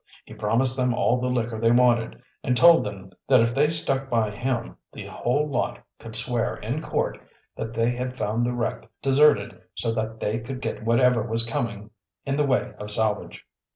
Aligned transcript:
He 0.25 0.33
promised 0.33 0.75
them 0.75 0.95
all 0.95 1.21
the 1.21 1.27
liquor 1.29 1.59
they 1.59 1.69
wanted, 1.71 2.23
and 2.43 2.57
told 2.57 2.83
them 2.83 3.11
that 3.27 3.39
if 3.39 3.53
they 3.53 3.69
stuck 3.69 4.09
by 4.09 4.31
him 4.31 4.75
the 4.91 5.05
whole 5.05 5.47
lot 5.47 5.85
could 5.99 6.15
swear 6.15 6.55
in 6.55 6.81
court 6.81 7.19
that 7.55 7.75
they 7.75 7.91
had 7.91 8.17
found 8.17 8.43
the 8.43 8.51
wreck 8.55 8.89
deserted, 9.03 9.61
so 9.75 9.93
that 9.93 10.19
they 10.19 10.39
could 10.39 10.59
get 10.59 10.83
whatever 10.85 11.21
was 11.21 11.45
coming 11.45 11.91
in 12.25 12.35
the 12.35 12.47
way 12.47 12.73
of 12.79 12.89
salvage. 12.89 13.45